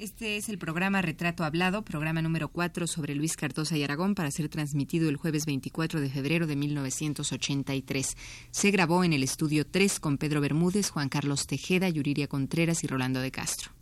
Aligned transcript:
Este 0.00 0.38
es 0.38 0.48
el 0.48 0.56
programa 0.56 1.02
Retrato 1.02 1.44
Hablado, 1.44 1.84
programa 1.84 2.22
número 2.22 2.48
4 2.48 2.86
sobre 2.86 3.14
Luis 3.14 3.36
Cardosa 3.36 3.76
y 3.76 3.84
Aragón 3.84 4.14
para 4.14 4.30
ser 4.30 4.48
transmitido 4.48 5.10
el 5.10 5.16
jueves 5.16 5.44
24 5.44 6.00
de 6.00 6.08
febrero 6.08 6.46
de 6.46 6.56
1983. 6.56 8.16
Se 8.50 8.70
grabó 8.70 9.04
en 9.04 9.12
el 9.12 9.22
estudio 9.22 9.66
3 9.66 10.00
con 10.00 10.16
Pedro 10.16 10.40
Bermúdez, 10.40 10.88
Juan 10.88 11.10
Carlos 11.10 11.46
Tejeda, 11.46 11.90
Yuriria 11.90 12.28
Contreras 12.28 12.82
y 12.82 12.86
Rolando 12.86 13.20
de 13.20 13.30
Castro. 13.30 13.72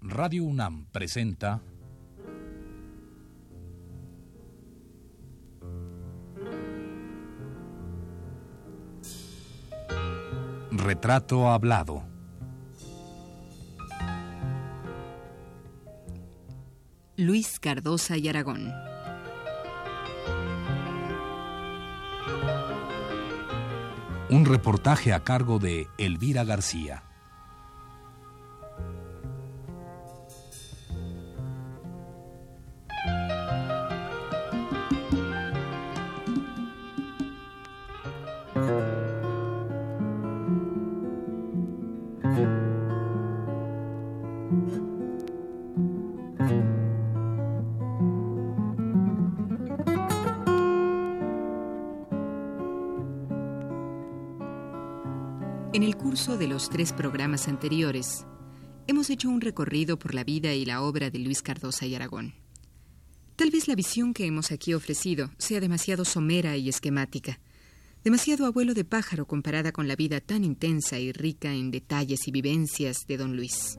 Radio 0.00 0.44
UNAM 0.44 0.86
presenta 0.86 1.60
Retrato 10.74 11.50
Hablado. 11.50 12.02
Luis 17.18 17.60
Cardosa 17.60 18.16
y 18.16 18.26
Aragón. 18.28 18.72
Un 24.30 24.46
reportaje 24.46 25.12
a 25.12 25.22
cargo 25.22 25.58
de 25.58 25.88
Elvira 25.98 26.42
García. 26.44 27.02
De 56.42 56.48
los 56.48 56.70
tres 56.70 56.92
programas 56.92 57.46
anteriores, 57.46 58.26
hemos 58.88 59.10
hecho 59.10 59.28
un 59.28 59.40
recorrido 59.40 59.96
por 59.96 60.12
la 60.12 60.24
vida 60.24 60.52
y 60.54 60.64
la 60.64 60.82
obra 60.82 61.08
de 61.08 61.20
Luis 61.20 61.40
Cardosa 61.40 61.86
y 61.86 61.94
Aragón. 61.94 62.34
Tal 63.36 63.52
vez 63.52 63.68
la 63.68 63.76
visión 63.76 64.12
que 64.12 64.26
hemos 64.26 64.50
aquí 64.50 64.74
ofrecido 64.74 65.30
sea 65.38 65.60
demasiado 65.60 66.04
somera 66.04 66.56
y 66.56 66.68
esquemática, 66.68 67.38
demasiado 68.02 68.44
abuelo 68.44 68.74
de 68.74 68.84
pájaro 68.84 69.24
comparada 69.24 69.70
con 69.70 69.86
la 69.86 69.94
vida 69.94 70.20
tan 70.20 70.42
intensa 70.42 70.98
y 70.98 71.12
rica 71.12 71.54
en 71.54 71.70
detalles 71.70 72.26
y 72.26 72.32
vivencias 72.32 73.06
de 73.06 73.18
don 73.18 73.36
Luis. 73.36 73.78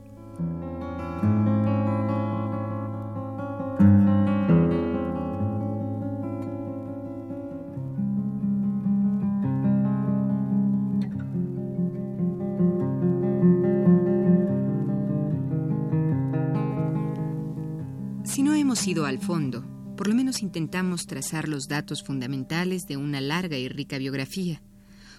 Fondo, 19.24 19.64
por 19.96 20.06
lo 20.06 20.14
menos 20.14 20.42
intentamos 20.42 21.06
trazar 21.06 21.48
los 21.48 21.66
datos 21.66 22.02
fundamentales 22.02 22.82
de 22.86 22.98
una 22.98 23.22
larga 23.22 23.56
y 23.56 23.68
rica 23.68 23.96
biografía, 23.96 24.60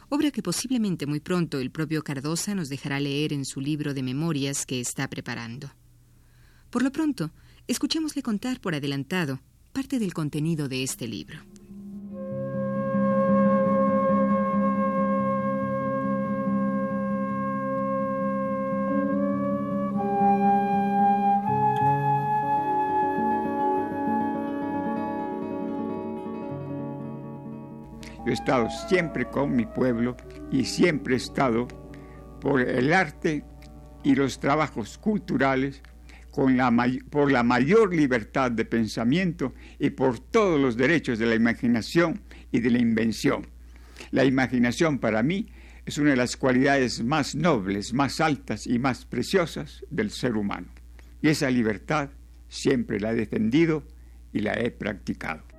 obra 0.09 0.29
que 0.29 0.43
posiblemente 0.43 1.07
muy 1.07 1.19
pronto 1.19 1.57
el 1.57 1.71
propio 1.71 2.03
Cardosa 2.03 2.53
nos 2.53 2.69
dejará 2.69 2.99
leer 2.99 3.33
en 3.33 3.45
su 3.45 3.61
libro 3.61 3.95
de 3.95 4.03
memorias 4.03 4.67
que 4.67 4.79
está 4.79 5.09
preparando. 5.09 5.71
Por 6.69 6.83
lo 6.83 6.91
pronto, 6.91 7.31
escuchémosle 7.67 8.21
contar 8.21 8.61
por 8.61 8.75
adelantado 8.75 9.39
parte 9.73 9.97
del 9.97 10.13
contenido 10.13 10.67
de 10.67 10.83
este 10.83 11.07
libro. 11.07 11.39
Estado 28.35 28.69
siempre 28.88 29.25
con 29.25 29.56
mi 29.56 29.66
pueblo 29.66 30.16
y 30.51 30.66
siempre 30.66 31.16
he 31.16 31.18
estado 31.18 31.68
por 32.40 32.62
el 32.62 32.94
arte 32.94 33.44
y 34.03 34.16
los 34.16 34.40
trabajos 34.40 34.97
culturales 34.97 35.81
con 36.31 36.57
la 36.57 36.72
por 37.09 37.31
la 37.31 37.44
mayor 37.44 37.95
libertad 37.95 38.51
de 38.51 38.66
pensamiento 38.66 39.53
y 39.79 39.90
por 39.91 40.19
todos 40.19 40.59
los 40.59 40.75
derechos 40.75 41.18
de 41.18 41.25
la 41.25 41.35
imaginación 41.35 42.22
y 42.51 42.59
de 42.59 42.69
la 42.69 42.79
invención. 42.79 43.47
La 44.12 44.25
imaginación 44.25 45.00
para 45.00 45.24
mí 45.24 45.47
es 45.85 45.97
una 45.97 46.12
de 46.12 46.18
las 46.18 46.35
cualidades 46.35 47.03
más 47.03 47.35
nobles, 47.35 47.94
más 47.94 48.19
altas 48.19 48.68
y 48.68 48.79
más 48.79 49.06
preciosas 49.06 49.85
del 49.90 50.12
ser 50.12 50.35
humano. 50.35 50.68
Y 51.22 51.29
esa 51.29 51.50
libertad 51.50 52.09
siempre 52.50 53.00
la 53.00 53.12
he 53.12 53.16
defendido 53.16 53.84
y 54.34 54.40
la 54.40 54.53
he 54.53 54.72
practicado. 54.72 55.54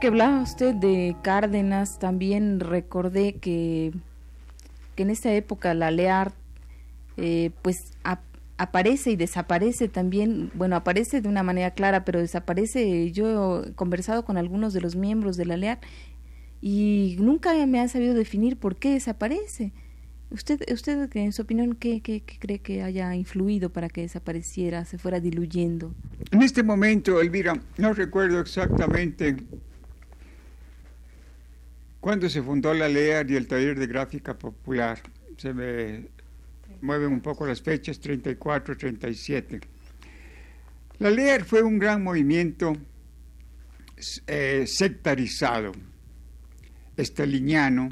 Que 0.00 0.06
hablaba 0.08 0.40
usted 0.42 0.74
de 0.74 1.14
Cárdenas, 1.22 1.98
también 1.98 2.60
recordé 2.60 3.34
que, 3.34 3.92
que 4.96 5.02
en 5.02 5.10
esta 5.10 5.32
época 5.34 5.74
la 5.74 5.90
LEAR 5.90 6.32
eh, 7.16 7.50
pues 7.62 7.92
ap- 8.02 8.20
aparece 8.56 9.10
y 9.10 9.16
desaparece 9.16 9.88
también, 9.88 10.50
bueno, 10.54 10.76
aparece 10.76 11.20
de 11.20 11.28
una 11.28 11.42
manera 11.42 11.72
clara, 11.72 12.04
pero 12.04 12.18
desaparece. 12.18 13.12
Yo 13.12 13.62
he 13.64 13.72
conversado 13.74 14.24
con 14.24 14.36
algunos 14.38 14.72
de 14.72 14.80
los 14.80 14.96
miembros 14.96 15.36
de 15.36 15.44
la 15.46 15.56
LEAR 15.56 15.78
y 16.62 17.16
nunca 17.18 17.54
me 17.66 17.80
han 17.80 17.88
sabido 17.88 18.14
definir 18.14 18.56
por 18.56 18.76
qué 18.76 18.92
desaparece. 18.94 19.72
¿Usted, 20.30 20.60
usted 20.72 21.10
en 21.16 21.32
su 21.32 21.42
opinión, 21.42 21.74
¿qué, 21.74 22.00
qué, 22.00 22.20
qué 22.20 22.38
cree 22.38 22.58
que 22.60 22.82
haya 22.82 23.14
influido 23.16 23.68
para 23.70 23.88
que 23.88 24.02
desapareciera, 24.02 24.84
se 24.84 24.96
fuera 24.96 25.20
diluyendo? 25.20 25.92
En 26.30 26.42
este 26.42 26.62
momento, 26.62 27.20
Elvira, 27.20 27.60
no 27.78 27.92
recuerdo 27.92 28.38
exactamente 28.40 29.36
cuándo 32.00 32.28
se 32.28 32.42
fundó 32.42 32.74
la 32.74 32.88
LEAR 32.88 33.30
y 33.30 33.36
el 33.36 33.46
Taller 33.46 33.78
de 33.78 33.86
Gráfica 33.86 34.36
Popular. 34.36 35.00
Se 35.36 35.54
me 35.54 36.08
mueven 36.80 37.12
un 37.12 37.20
poco 37.20 37.46
las 37.46 37.62
fechas, 37.62 38.00
34, 38.00 38.76
37. 38.76 39.60
La 40.98 41.10
LEAR 41.10 41.44
fue 41.44 41.62
un 41.62 41.78
gran 41.78 42.02
movimiento 42.02 42.76
eh, 44.26 44.64
sectarizado, 44.66 45.72
estaliniano, 46.96 47.90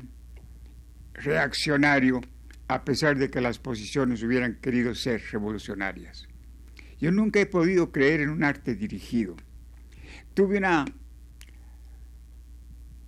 reaccionario, 1.14 2.20
a 2.68 2.84
pesar 2.84 3.16
de 3.16 3.30
que 3.30 3.40
las 3.40 3.58
posiciones 3.58 4.22
hubieran 4.22 4.56
querido 4.56 4.94
ser 4.94 5.22
revolucionarias. 5.30 6.28
Yo 7.00 7.12
nunca 7.12 7.40
he 7.40 7.46
podido 7.46 7.92
creer 7.92 8.20
en 8.20 8.30
un 8.30 8.44
arte 8.44 8.74
dirigido. 8.74 9.36
Tuve 10.34 10.58
una, 10.58 10.84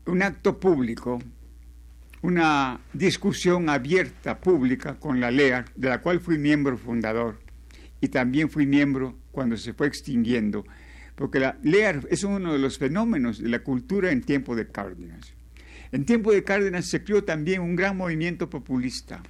un 0.06 0.22
acto 0.22 0.58
público, 0.58 1.20
una 2.22 2.80
discusión 2.92 3.68
abierta 3.68 4.38
pública 4.38 4.98
con 4.98 5.20
la 5.20 5.30
LEA, 5.30 5.64
de 5.74 5.88
la 5.88 6.00
cual 6.00 6.20
fui 6.20 6.38
miembro 6.38 6.76
fundador 6.76 7.38
y 8.00 8.08
también 8.08 8.50
fui 8.50 8.66
miembro 8.66 9.16
cuando 9.30 9.56
se 9.56 9.72
fue 9.74 9.86
extinguiendo, 9.86 10.64
porque 11.14 11.40
la 11.40 11.58
LEAR 11.62 12.06
es 12.10 12.24
uno 12.24 12.52
de 12.52 12.58
los 12.58 12.78
fenómenos 12.78 13.42
de 13.42 13.48
la 13.48 13.60
cultura 13.60 14.10
en 14.10 14.22
tiempo 14.22 14.56
de 14.56 14.68
Cárdenas. 14.68 15.34
En 15.92 16.04
tiempo 16.04 16.32
de 16.32 16.44
Cárdenas 16.44 16.86
se 16.86 17.02
creó 17.04 17.24
también 17.24 17.60
un 17.60 17.76
gran 17.76 17.96
movimiento 17.96 18.48
populista. 18.48 19.22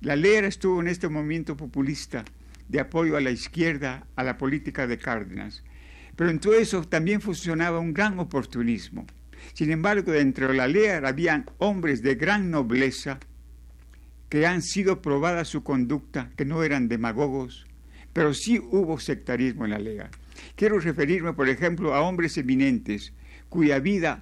La 0.00 0.16
LEAR 0.16 0.44
estuvo 0.44 0.80
en 0.80 0.88
este 0.88 1.08
movimiento 1.08 1.56
populista 1.56 2.24
de 2.68 2.80
apoyo 2.80 3.16
a 3.16 3.20
la 3.20 3.30
izquierda, 3.30 4.06
a 4.16 4.24
la 4.24 4.38
política 4.38 4.86
de 4.86 4.98
Cárdenas. 4.98 5.62
Pero 6.16 6.30
en 6.30 6.38
todo 6.38 6.54
eso 6.54 6.84
también 6.84 7.20
funcionaba 7.20 7.80
un 7.80 7.92
gran 7.92 8.18
oportunismo. 8.18 9.06
Sin 9.52 9.70
embargo, 9.70 10.12
dentro 10.12 10.48
de 10.48 10.54
la 10.54 10.66
LEAR 10.66 11.06
habían 11.06 11.46
hombres 11.58 12.02
de 12.02 12.14
gran 12.14 12.50
nobleza 12.50 13.18
que 14.28 14.46
han 14.46 14.62
sido 14.62 15.02
probada 15.02 15.44
su 15.44 15.62
conducta, 15.62 16.30
que 16.36 16.44
no 16.44 16.62
eran 16.64 16.88
demagogos, 16.88 17.66
pero 18.12 18.34
sí 18.34 18.58
hubo 18.58 18.98
sectarismo 18.98 19.64
en 19.64 19.72
la 19.72 19.78
LEAR. 19.78 20.10
Quiero 20.56 20.78
referirme, 20.80 21.32
por 21.34 21.48
ejemplo, 21.48 21.94
a 21.94 22.00
hombres 22.00 22.36
eminentes 22.38 23.12
cuya 23.48 23.78
vida 23.78 24.20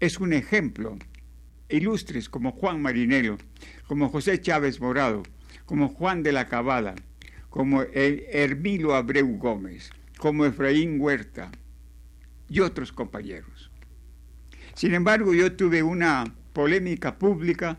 es 0.00 0.18
un 0.18 0.32
ejemplo 0.32 0.98
ilustres 1.68 2.28
como 2.28 2.52
Juan 2.52 2.82
Marinelo, 2.82 3.38
como 3.86 4.08
José 4.08 4.40
Chávez 4.40 4.80
Morado, 4.80 5.22
como 5.66 5.88
Juan 5.88 6.22
de 6.22 6.32
la 6.32 6.48
Cabada, 6.48 6.94
como 7.50 7.82
Hermilo 7.82 8.94
Abreu 8.94 9.38
Gómez, 9.38 9.90
como 10.18 10.44
Efraín 10.44 11.00
Huerta 11.00 11.50
y 12.48 12.60
otros 12.60 12.92
compañeros. 12.92 13.53
Sin 14.74 14.94
embargo, 14.94 15.34
yo 15.34 15.52
tuve 15.52 15.82
una 15.82 16.24
polémica 16.52 17.18
pública 17.18 17.76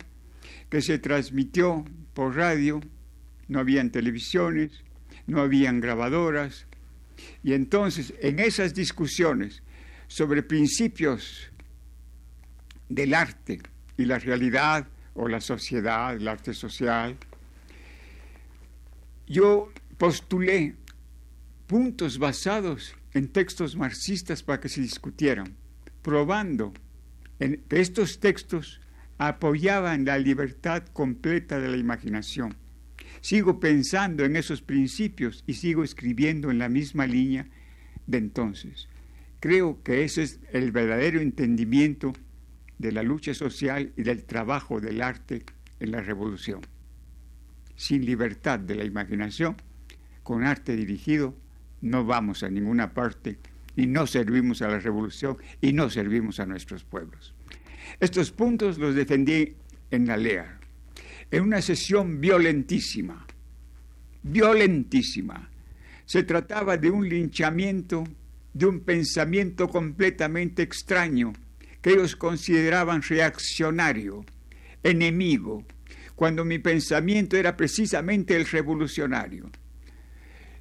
que 0.70 0.82
se 0.82 0.98
transmitió 1.00 1.86
por 2.14 2.36
radio, 2.36 2.82
no 3.48 3.60
habían 3.60 3.92
televisiones, 3.92 4.84
no 5.28 5.42
habían 5.42 5.82
grabadoras, 5.82 6.68
y 7.44 7.54
entonces 7.54 8.14
en 8.22 8.40
esas 8.40 8.74
discusiones 8.74 9.62
sobre 10.08 10.44
principios 10.44 11.52
del 12.90 13.14
arte 13.14 13.62
y 13.98 14.06
la 14.06 14.20
realidad 14.20 14.88
o 15.14 15.28
la 15.28 15.42
sociedad, 15.42 16.16
el 16.16 16.28
arte 16.28 16.54
social, 16.54 17.18
yo 19.28 19.72
postulé 19.98 20.76
puntos 21.68 22.20
basados 22.20 22.96
en 23.14 23.30
textos 23.30 23.76
marxistas 23.76 24.44
para 24.44 24.60
que 24.60 24.70
se 24.70 24.82
discutieran, 24.82 25.56
probando 26.02 26.74
estos 27.40 28.20
textos 28.20 28.82
apoyaban 29.18 30.06
la 30.06 30.18
libertad 30.18 30.84
completa 30.94 31.60
de 31.60 31.70
la 31.70 31.78
imaginación. 31.78 32.56
Sigo 33.22 33.60
pensando 33.60 34.24
en 34.24 34.36
esos 34.36 34.62
principios 34.62 35.44
y 35.48 35.54
sigo 35.54 35.84
escribiendo 35.84 36.52
en 36.52 36.60
la 36.60 36.70
misma 36.70 37.08
línea 37.08 37.48
de 38.08 38.18
entonces. 38.18 38.88
Creo 39.40 39.82
que 39.84 40.04
ese 40.04 40.24
es 40.24 40.40
el 40.52 40.72
verdadero 40.72 41.20
entendimiento 41.20 42.14
de 42.78 42.92
la 42.92 43.04
lucha 43.04 43.34
social 43.34 43.94
y 43.96 44.04
del 44.04 44.24
trabajo 44.24 44.82
del 44.82 45.02
arte 45.02 45.44
en 45.80 45.92
la 45.92 46.02
revolución. 46.02 46.62
Sin 47.76 48.06
libertad 48.06 48.60
de 48.60 48.76
la 48.76 48.86
imaginación, 48.86 49.56
con 50.24 50.44
arte 50.44 50.76
dirigido, 50.76 51.36
no 51.82 52.06
vamos 52.06 52.44
a 52.44 52.50
ninguna 52.50 52.94
parte 52.94 53.38
y 53.76 53.88
no 53.88 54.08
servimos 54.08 54.62
a 54.62 54.68
la 54.68 54.80
revolución 54.80 55.38
y 55.62 55.74
no 55.74 55.90
servimos 55.90 56.40
a 56.40 56.46
nuestros 56.46 56.84
pueblos. 56.84 57.34
Estos 58.00 58.32
puntos 58.32 58.78
los 58.78 58.96
defendí 58.96 59.56
en 59.92 60.08
la 60.08 60.18
LEA, 60.18 60.60
en 61.32 61.44
una 61.44 61.62
sesión 61.62 62.20
violentísima, 62.20 63.26
violentísima. 64.24 65.50
Se 66.06 66.24
trataba 66.24 66.78
de 66.78 66.90
un 66.90 67.08
linchamiento, 67.08 68.04
de 68.54 68.66
un 68.66 68.82
pensamiento 68.82 69.68
completamente 69.68 70.62
extraño 70.62 71.34
que 71.82 71.92
ellos 71.92 72.16
consideraban 72.16 73.02
reaccionario, 73.02 74.26
enemigo, 74.82 75.64
cuando 76.16 76.46
mi 76.46 76.60
pensamiento 76.60 77.38
era 77.38 77.56
precisamente 77.58 78.36
el 78.36 78.46
revolucionario. 78.46 79.52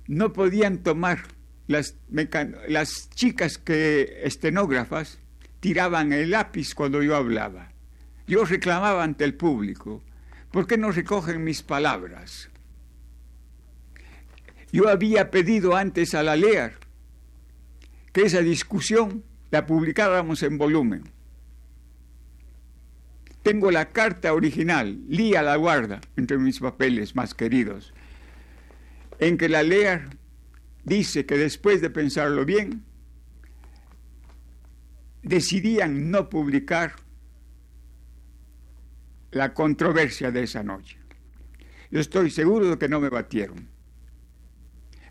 No 0.07 0.33
podían 0.33 0.83
tomar 0.83 1.23
las, 1.67 3.11
chicas 3.15 3.59
que 3.59 4.21
estenógrafas 4.25 5.19
tiraban 5.61 6.13
el 6.13 6.31
lápiz 6.31 6.75
cuando 6.75 7.03
yo 7.03 7.17
hablaba. 7.17 7.73
Yo 8.27 8.45
reclamaba 8.45 9.03
ante 9.03 9.25
el 9.25 9.35
público, 9.35 10.03
¿por 10.51 10.67
qué 10.67 10.77
no 10.77 10.91
recogen 10.91 11.45
mis 11.45 11.63
palabras? 11.63 12.51
Yo 14.73 14.89
había 14.89 15.31
pedido 15.31 15.77
antes 15.77 16.15
a 16.15 16.23
la 16.23 16.37
LEAR 16.37 16.75
que 18.13 18.23
esa 18.23 18.41
discusión 18.41 19.25
la 19.51 19.67
publicáramos 19.67 20.43
en 20.43 20.59
volumen. 20.59 21.05
Tengo 23.43 23.71
la 23.71 23.91
carta 23.91 24.33
original, 24.33 25.01
Lía 25.07 25.43
la 25.43 25.57
guarda, 25.57 26.01
entre 26.17 26.39
mis 26.39 26.61
papeles 26.61 27.15
más 27.15 27.35
queridos, 27.35 27.93
en 29.19 29.37
que 29.37 29.49
la 29.49 29.63
LEAR 29.63 30.09
dice 30.85 31.27
que 31.27 31.37
después 31.39 31.81
de 31.81 31.91
pensarlo 31.91 32.45
bien, 32.45 32.85
decidían 35.23 36.11
no 36.11 36.29
publicar 36.29 36.97
la 39.31 39.53
controversia 39.55 40.31
de 40.31 40.45
esa 40.45 40.63
noche. 40.63 40.99
Yo 41.91 42.01
estoy 42.01 42.31
seguro 42.31 42.71
de 42.71 42.79
que 42.79 42.89
no 42.89 43.01
me 43.01 43.09
batieron, 43.09 43.69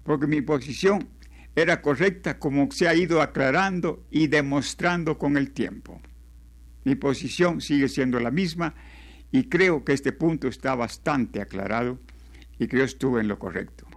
porque 0.03 0.27
mi 0.27 0.41
posición 0.41 1.09
era 1.55 1.81
correcta 1.81 2.39
como 2.39 2.71
se 2.71 2.87
ha 2.87 2.95
ido 2.95 3.21
aclarando 3.21 4.05
y 4.09 4.27
demostrando 4.27 5.17
con 5.17 5.37
el 5.37 5.51
tiempo. 5.51 6.01
Mi 6.83 6.95
posición 6.95 7.61
sigue 7.61 7.87
siendo 7.87 8.19
la 8.19 8.31
misma 8.31 8.75
y 9.31 9.49
creo 9.49 9.83
que 9.83 9.93
este 9.93 10.11
punto 10.11 10.47
está 10.47 10.75
bastante 10.75 11.41
aclarado 11.41 11.99
y 12.59 12.67
que 12.67 12.77
yo 12.77 12.83
estuve 12.83 13.21
en 13.21 13.27
lo 13.27 13.39
correcto. 13.39 13.87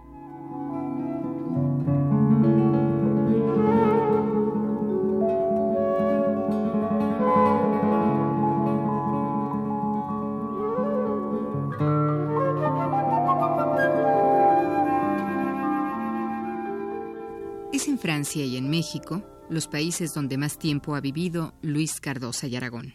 Los 19.49 19.67
países 19.67 20.13
donde 20.13 20.37
más 20.37 20.57
tiempo 20.57 20.95
ha 20.95 21.01
vivido 21.01 21.53
Luis 21.61 21.99
Cardosa 21.99 22.47
y 22.47 22.55
Aragón. 22.55 22.93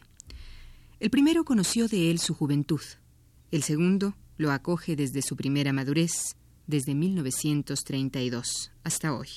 El 1.00 1.10
primero 1.10 1.44
conoció 1.44 1.88
de 1.88 2.10
él 2.10 2.18
su 2.18 2.34
juventud, 2.34 2.80
el 3.50 3.62
segundo 3.62 4.14
lo 4.38 4.52
acoge 4.52 4.96
desde 4.96 5.20
su 5.20 5.36
primera 5.36 5.72
madurez, 5.72 6.36
desde 6.66 6.94
1932 6.94 8.72
hasta 8.84 9.14
hoy. 9.14 9.28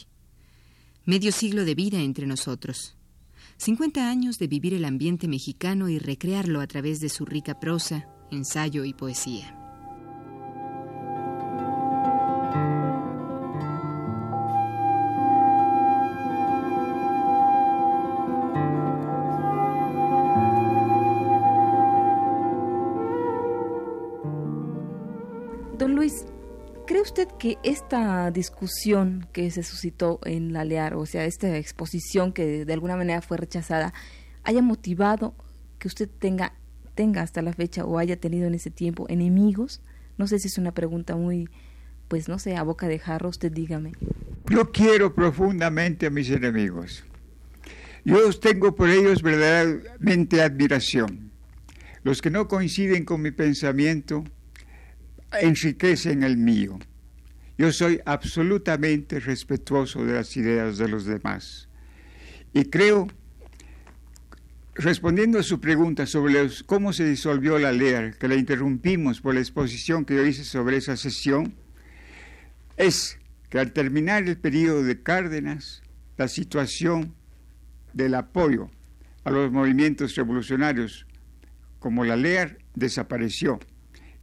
Medio 1.04 1.32
siglo 1.32 1.66
de 1.66 1.76
vida 1.76 2.00
entre 2.00 2.28
nosotros. 2.28 2.96
50 3.58 4.10
años 4.10 4.38
de 4.38 4.48
vivir 4.48 4.74
el 4.74 4.86
ambiente 4.86 5.28
mexicano 5.28 5.90
y 5.90 6.00
recrearlo 6.00 6.62
a 6.62 6.68
través 6.68 7.00
de 7.00 7.10
su 7.10 7.26
rica 7.26 7.60
prosa, 7.60 8.08
ensayo 8.32 8.86
y 8.86 8.94
poesía. 8.94 9.65
Que 27.46 27.60
esta 27.62 28.32
discusión 28.32 29.28
que 29.32 29.52
se 29.52 29.62
suscitó 29.62 30.20
en 30.26 30.52
la 30.52 30.66
LEAR, 30.66 30.96
o 30.96 31.06
sea, 31.06 31.26
esta 31.26 31.56
exposición 31.58 32.34
que 32.34 32.66
de 32.66 32.74
alguna 32.74 32.96
manera 32.96 33.22
fue 33.22 33.38
rechazada, 33.38 33.94
haya 34.44 34.64
motivado 34.64 35.36
que 35.78 35.88
usted 35.88 36.10
tenga, 36.10 36.56
tenga 36.96 37.22
hasta 37.22 37.44
la 37.44 37.54
fecha 37.54 37.86
o 37.86 38.00
haya 38.00 38.20
tenido 38.20 38.48
en 38.48 38.56
ese 38.56 38.72
tiempo 38.72 39.06
enemigos? 39.10 39.84
No 40.18 40.26
sé 40.26 40.40
si 40.40 40.48
es 40.48 40.58
una 40.58 40.74
pregunta 40.74 41.16
muy, 41.16 41.48
pues 42.08 42.28
no 42.28 42.40
sé, 42.40 42.56
a 42.56 42.64
boca 42.64 42.88
de 42.88 42.98
jarro, 42.98 43.30
usted 43.30 43.52
dígame. 43.52 43.92
Yo 44.50 44.72
quiero 44.72 45.14
profundamente 45.14 46.08
a 46.08 46.10
mis 46.10 46.32
enemigos. 46.32 47.04
Yo 48.06 48.18
tengo 48.40 48.74
por 48.74 48.90
ellos 48.90 49.22
verdaderamente 49.22 50.42
admiración. 50.42 51.30
Los 52.02 52.24
que 52.24 52.32
no 52.32 52.48
coinciden 52.48 53.06
con 53.06 53.22
mi 53.22 53.30
pensamiento 53.30 54.24
enriquecen 55.40 56.24
el 56.24 56.38
mío. 56.38 56.80
Yo 57.58 57.72
soy 57.72 58.02
absolutamente 58.06 59.20
respetuoso 59.20 60.04
de 60.06 60.14
las 60.14 60.36
ideas 60.36 60.78
de 60.78 60.90
los 60.90 61.06
demás. 61.06 61.70
Y 62.54 62.66
creo, 62.66 63.08
respondiendo 64.74 65.40
a 65.40 65.44
su 65.44 65.62
pregunta 65.62 66.06
sobre 66.06 66.50
cómo 66.66 66.92
se 66.92 67.06
disolvió 67.06 67.58
la 67.58 67.72
ley, 67.72 68.12
que 68.20 68.28
la 68.28 68.36
interrumpimos 68.36 69.22
por 69.22 69.36
la 69.36 69.40
exposición 69.40 70.04
que 70.04 70.16
yo 70.16 70.26
hice 70.26 70.44
sobre 70.44 70.78
esa 70.78 70.98
sesión, 70.98 71.54
es 72.76 73.18
que 73.50 73.60
al 73.60 73.72
terminar 73.72 74.24
el 74.24 74.38
periodo 74.38 74.84
de 74.84 75.02
Cárdenas, 75.02 75.82
la 76.18 76.28
situación 76.28 77.16
del 77.94 78.16
apoyo 78.16 78.70
a 79.24 79.32
los 79.32 79.52
movimientos 79.52 80.16
revolucionarios 80.16 81.06
como 81.80 82.04
la 82.04 82.16
LEAR 82.16 82.58
desapareció 82.74 83.60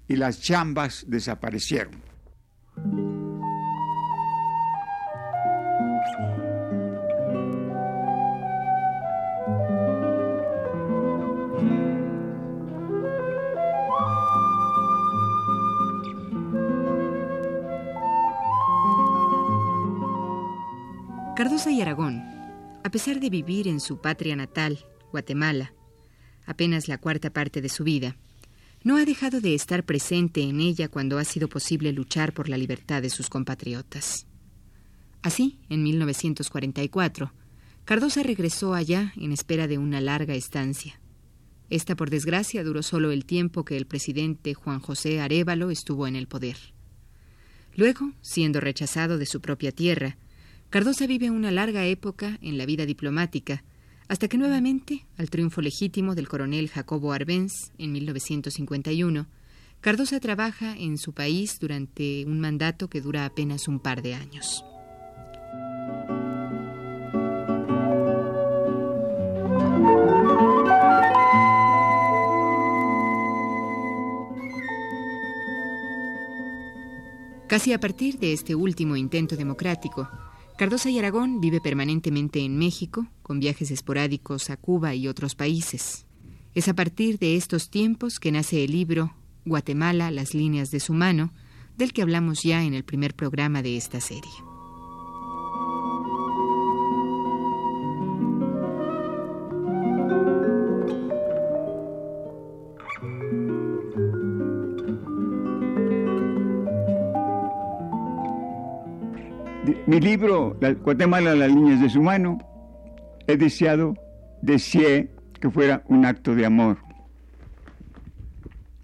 y 0.09 0.17
las 0.17 0.41
chambas 0.43 1.05
desaparecieron. 1.09 1.93
Cardosa 21.43 21.73
y 21.73 21.81
Aragón, 21.81 22.23
a 22.85 22.91
pesar 22.93 23.19
de 23.19 23.29
vivir 23.29 23.67
en 23.67 23.81
su 23.81 24.01
patria 24.01 24.37
natal, 24.37 24.87
Guatemala, 25.11 25.75
apenas 26.47 26.87
la 26.87 26.99
cuarta 26.99 27.33
parte 27.33 27.61
de 27.61 27.69
su 27.69 27.83
vida, 27.83 28.17
no 28.85 28.97
ha 28.97 29.05
dejado 29.05 29.41
de 29.41 29.57
estar 29.57 29.83
presente 29.83 30.43
en 30.43 30.61
ella 30.61 30.87
cuando 30.87 31.19
ha 31.19 31.25
sido 31.25 31.49
posible 31.49 31.91
luchar 31.91 32.33
por 32.33 32.49
la 32.49 32.57
libertad 32.57 33.03
de 33.03 33.11
sus 33.11 33.29
compatriotas. 33.29 34.25
Así, 35.21 35.59
en 35.69 35.83
1944, 35.83 37.33
Cardosa 37.87 38.23
regresó 38.23 38.75
allá 38.75 39.13
en 39.17 39.33
espera 39.33 39.67
de 39.67 39.79
una 39.79 40.01
larga 40.01 40.37
estancia. 40.37 41.01
Esta, 41.71 41.97
por 41.97 42.09
desgracia, 42.09 42.63
duró 42.63 42.85
solo 42.85 43.11
el 43.11 43.25
tiempo 43.25 43.65
que 43.65 43.77
el 43.77 43.87
presidente 43.87 44.55
Juan 44.55 44.79
José 44.79 45.21
Arevalo 45.21 45.73
estuvo 45.73 46.07
en 46.07 46.15
el 46.15 46.29
poder. 46.29 46.59
Luego, 47.75 48.13
siendo 48.21 48.61
rechazado 48.61 49.19
de 49.19 49.27
su 49.27 49.41
propia 49.41 49.73
tierra, 49.73 50.19
Cardosa 50.73 51.07
vive 51.07 51.31
una 51.31 51.51
larga 51.51 51.85
época 51.85 52.39
en 52.41 52.57
la 52.57 52.65
vida 52.65 52.87
diplomática, 52.87 53.63
hasta 54.09 54.27
que 54.27 54.39
nuevamente, 54.39 55.05
al 55.19 55.29
triunfo 55.29 55.61
legítimo 55.61 56.15
del 56.15 56.31
coronel 56.31 56.71
Jacobo 56.71 57.13
Arbenz 57.13 57.73
en 57.77 57.93
1951, 57.93 59.27
Cardosa 59.83 60.19
trabaja 60.19 60.75
en 60.75 60.97
su 60.97 61.13
país 61.13 61.59
durante 61.61 62.25
un 62.25 62.41
mandato 62.41 62.89
que 62.89 63.03
dura 63.03 63.27
apenas 63.27 63.69
un 63.69 63.81
par 63.81 64.01
de 64.01 64.15
años. 64.15 64.65
Casi 77.47 77.75
a 77.75 77.79
partir 77.79 78.19
de 78.19 78.33
este 78.33 78.55
último 78.55 78.97
intento 78.97 79.37
democrático, 79.37 80.09
Cardosa 80.57 80.91
y 80.91 80.99
Aragón 80.99 81.41
vive 81.41 81.61
permanentemente 81.61 82.41
en 82.41 82.59
México, 82.59 83.07
con 83.23 83.41
viajes 83.41 83.71
esporádicos 83.71 84.51
a 84.51 84.57
Cuba 84.57 84.95
y 84.95 85.09
otros 85.09 85.35
países. 85.35 86.07
Es 86.55 86.69
a 86.69 86.75
partir 86.75 87.19
de 87.19 87.37
estos 87.37 87.71
tiempos 87.71 88.21
que 88.21 88.31
nace 88.31 88.65
el 88.65 88.73
libro 88.73 89.15
Guatemala, 89.45 90.11
las 90.11 90.35
líneas 90.35 90.71
de 90.71 90.81
su 90.81 90.93
mano, 90.93 91.33
del 91.77 91.93
que 91.93 92.03
hablamos 92.03 92.43
ya 92.43 92.63
en 92.63 92.75
el 92.75 92.85
primer 92.85 93.15
programa 93.15 93.63
de 93.63 93.77
esta 93.77 94.01
serie. 94.01 94.52
Mi 109.87 110.01
libro, 110.01 110.59
Guatemala, 110.83 111.37
las 111.37 111.49
líneas 111.49 111.81
de 111.81 111.89
su 111.89 112.03
mano, 112.03 112.39
he 113.29 113.37
deseado, 113.37 113.95
deseé 114.41 115.11
que 115.41 115.51
fuera 115.51 115.85
un 115.87 116.05
acto 116.05 116.35
de 116.35 116.45
amor. 116.45 116.79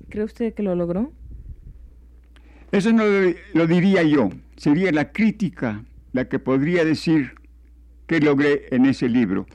¿Cree 0.08 0.22
usted 0.22 0.54
que 0.54 0.62
lo 0.62 0.76
logró? 0.76 1.12
Eso 2.70 2.92
no 2.92 3.02
lo 3.54 3.66
diría 3.66 4.04
yo, 4.04 4.28
sería 4.56 4.92
la 4.92 5.10
crítica 5.10 5.82
la 6.12 6.28
que 6.28 6.38
podría 6.38 6.84
decir 6.84 7.32
que 8.06 8.20
logré 8.20 8.66
en 8.70 8.86
ese 8.86 9.08
libro. 9.08 9.46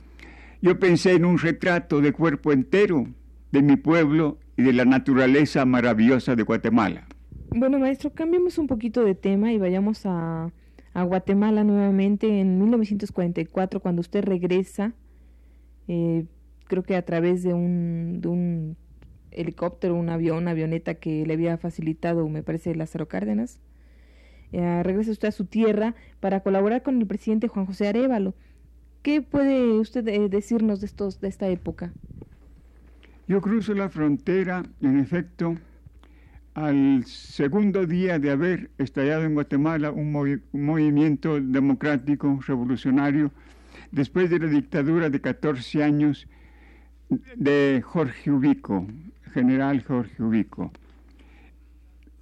Yo 0.60 0.78
pensé 0.78 1.12
en 1.12 1.24
un 1.24 1.38
retrato 1.38 2.02
de 2.02 2.12
cuerpo 2.12 2.52
entero 2.52 3.06
de 3.50 3.62
mi 3.62 3.76
pueblo 3.76 4.38
y 4.58 4.62
de 4.62 4.74
la 4.74 4.84
naturaleza 4.84 5.64
maravillosa 5.64 6.36
de 6.36 6.42
Guatemala. 6.42 7.06
Bueno, 7.48 7.78
maestro, 7.78 8.12
cambiemos 8.12 8.58
un 8.58 8.66
poquito 8.66 9.04
de 9.04 9.14
tema 9.14 9.52
y 9.52 9.58
vayamos 9.58 10.02
a, 10.04 10.50
a 10.94 11.02
Guatemala 11.02 11.64
nuevamente 11.64 12.40
en 12.40 12.58
1944, 12.60 13.80
cuando 13.80 14.00
usted 14.00 14.24
regresa, 14.24 14.94
eh, 15.88 16.24
creo 16.68 16.84
que 16.84 16.94
a 16.94 17.04
través 17.04 17.42
de 17.42 17.52
un, 17.52 18.76
helicóptero, 19.32 19.96
un 19.96 20.08
avión, 20.08 20.38
una 20.38 20.52
avioneta 20.52 20.94
que 20.94 21.26
le 21.26 21.34
había 21.34 21.58
facilitado, 21.58 22.28
me 22.28 22.44
parece, 22.44 22.74
Lázaro 22.76 23.08
Cárdenas. 23.08 23.58
Eh, 24.52 24.82
regresa 24.84 25.10
usted 25.10 25.28
a 25.28 25.32
su 25.32 25.46
tierra 25.46 25.96
para 26.20 26.40
colaborar 26.40 26.84
con 26.84 27.00
el 27.00 27.06
presidente 27.08 27.48
Juan 27.48 27.66
José 27.66 27.88
Arevalo. 27.88 28.34
¿Qué 29.02 29.20
puede 29.20 29.80
usted 29.80 30.06
eh, 30.06 30.28
decirnos 30.28 30.80
de, 30.80 30.86
estos, 30.86 31.20
de 31.20 31.26
esta 31.26 31.48
época? 31.48 31.92
Yo 33.26 33.40
cruzo 33.40 33.74
la 33.74 33.88
frontera, 33.88 34.62
en 34.80 35.00
efecto, 35.00 35.56
al 36.54 37.04
segundo 37.04 37.84
día 37.84 38.20
de 38.20 38.30
haber 38.30 38.70
estallado 38.78 39.24
en 39.24 39.34
Guatemala 39.34 39.90
un, 39.90 40.12
movimiento 40.52 41.40
democrático 41.40 42.38
revolucionario, 42.46 43.32
después 43.90 44.30
de 44.30 44.38
la 44.38 44.46
dictadura 44.46 45.10
de 45.10 45.20
14 45.20 45.82
años 45.82 46.28
de 47.36 47.82
Jorge 47.84 48.30
Ubico, 48.30 48.86
general 49.32 49.82
Jorge 49.82 50.22
Ubico. 50.22 50.72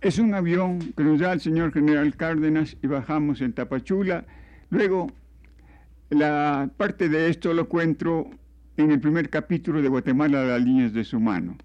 Es 0.00 0.18
un 0.18 0.34
avión 0.34 0.80
que 0.96 1.04
nos 1.04 1.20
da 1.20 1.32
el 1.32 1.40
señor 1.40 1.72
general 1.72 2.16
Cárdenas 2.16 2.76
y 2.82 2.86
bajamos 2.86 3.40
en 3.42 3.52
Tapachula. 3.52 4.24
Luego, 4.70 5.12
la 6.10 6.70
parte 6.76 7.08
de 7.08 7.28
esto 7.28 7.52
lo 7.52 7.62
encuentro 7.62 8.30
en 8.78 8.90
el 8.90 8.98
primer 8.98 9.28
capítulo 9.28 9.82
de 9.82 9.88
Guatemala, 9.88 10.44
las 10.44 10.62
líneas 10.62 10.92
de 10.94 11.04
su 11.04 11.20
mano. 11.20 11.56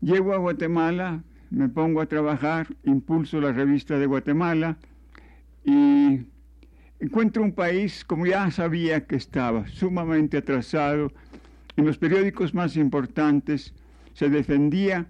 Llego 0.00 0.32
a 0.32 0.38
Guatemala, 0.38 1.22
me 1.52 1.68
pongo 1.68 2.00
a 2.00 2.06
trabajar, 2.06 2.66
impulso 2.84 3.40
la 3.40 3.52
revista 3.52 3.98
de 3.98 4.06
Guatemala 4.06 4.78
y 5.64 6.22
encuentro 6.98 7.42
un 7.42 7.52
país 7.52 8.04
como 8.06 8.26
ya 8.26 8.50
sabía 8.50 9.06
que 9.06 9.16
estaba, 9.16 9.66
sumamente 9.68 10.38
atrasado. 10.38 11.12
En 11.76 11.84
los 11.84 11.98
periódicos 11.98 12.54
más 12.54 12.76
importantes 12.76 13.74
se 14.14 14.30
defendía 14.30 15.06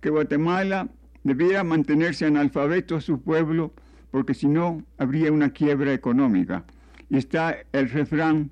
que 0.00 0.10
Guatemala 0.10 0.88
debiera 1.22 1.62
mantenerse 1.62 2.26
analfabeto 2.26 2.96
a 2.96 3.00
su 3.00 3.20
pueblo 3.20 3.72
porque 4.10 4.34
si 4.34 4.48
no 4.48 4.82
habría 4.98 5.30
una 5.30 5.50
quiebra 5.50 5.92
económica. 5.92 6.64
Y 7.08 7.18
está 7.18 7.56
el 7.72 7.88
refrán 7.88 8.50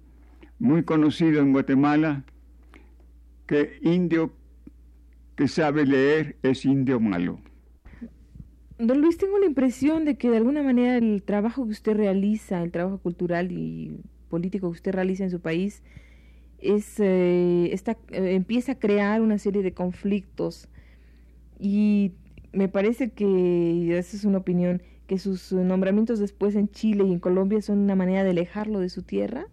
muy 0.60 0.84
conocido 0.84 1.40
en 1.40 1.52
Guatemala 1.52 2.22
que 3.46 3.78
indio 3.82 4.32
que 5.42 5.48
sabe 5.48 5.84
leer 5.84 6.36
es 6.44 6.64
indio 6.64 7.00
malo. 7.00 7.40
Don 8.78 9.00
Luis, 9.00 9.18
tengo 9.18 9.40
la 9.40 9.46
impresión 9.46 10.04
de 10.04 10.16
que 10.16 10.30
de 10.30 10.36
alguna 10.36 10.62
manera 10.62 10.96
el 10.96 11.24
trabajo 11.24 11.64
que 11.64 11.72
usted 11.72 11.96
realiza, 11.96 12.62
el 12.62 12.70
trabajo 12.70 12.98
cultural 12.98 13.50
y 13.50 13.98
político 14.28 14.68
que 14.68 14.76
usted 14.76 14.92
realiza 14.92 15.24
en 15.24 15.30
su 15.30 15.40
país, 15.40 15.82
es, 16.58 17.00
eh, 17.00 17.74
eh, 17.74 18.34
empieza 18.34 18.72
a 18.72 18.74
crear 18.76 19.20
una 19.20 19.36
serie 19.38 19.64
de 19.64 19.72
conflictos 19.72 20.68
y 21.58 22.12
me 22.52 22.68
parece 22.68 23.10
que, 23.10 23.98
esa 23.98 24.16
es 24.16 24.24
una 24.24 24.38
opinión, 24.38 24.80
que 25.08 25.18
sus 25.18 25.52
nombramientos 25.52 26.20
después 26.20 26.54
en 26.54 26.68
Chile 26.68 27.02
y 27.04 27.12
en 27.12 27.18
Colombia 27.18 27.60
son 27.62 27.78
una 27.78 27.96
manera 27.96 28.22
de 28.22 28.30
alejarlo 28.30 28.78
de 28.78 28.90
su 28.90 29.02
tierra. 29.02 29.46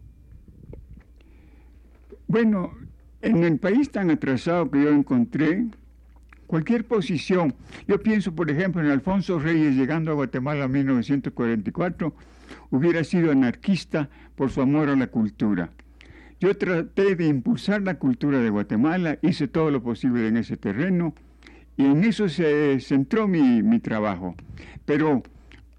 Bueno, 2.28 2.74
en 3.22 3.44
el 3.44 3.58
país 3.58 3.92
tan 3.92 4.12
atrasado 4.12 4.70
que 4.72 4.84
yo 4.84 4.90
encontré, 4.90 5.66
cualquier 6.50 6.84
posición, 6.84 7.54
yo 7.88 8.02
pienso 8.02 8.34
por 8.34 8.50
ejemplo 8.50 8.82
en 8.82 8.90
Alfonso 8.90 9.38
Reyes 9.38 9.76
llegando 9.76 10.10
a 10.10 10.16
Guatemala 10.16 10.66
en 10.66 10.72
1944, 10.72 12.12
hubiera 12.72 13.04
sido 13.04 13.32
anarquista 13.32 14.10
por 14.36 14.50
su 14.50 14.60
amor 14.60 14.90
a 14.90 14.96
la 14.96 15.06
cultura. 15.06 15.70
Yo 16.40 16.58
traté 16.58 17.16
de 17.16 17.28
impulsar 17.28 17.84
la 17.84 18.00
cultura 18.00 18.40
de 18.40 18.50
Guatemala, 18.50 19.20
hice 19.22 19.48
todo 19.48 19.70
lo 19.70 19.84
posible 19.84 20.28
en 20.28 20.38
ese 20.38 20.58
terreno 20.58 21.14
y 21.78 21.86
en 21.86 22.04
eso 22.04 22.28
se 22.28 22.80
centró 22.80 23.28
mi, 23.28 23.62
mi 23.62 23.80
trabajo. 23.80 24.34
Pero 24.86 25.22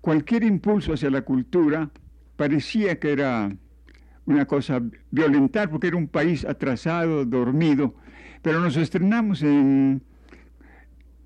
cualquier 0.01 0.45
impulso 0.45 0.93
hacia 0.93 1.11
la 1.11 1.23
cultura 1.23 1.91
parecía 2.37 3.01
que 3.01 3.11
era 3.11 3.51
una 4.25 4.47
cosa 4.47 4.81
violentar 5.11 5.69
porque 5.69 5.89
era 5.89 5.97
un 5.97 6.07
país 6.07 6.45
atrasado, 6.45 7.25
dormido, 7.25 7.97
pero 8.41 8.61
nos 8.61 8.77
estrenamos 8.77 9.43
en, 9.43 10.03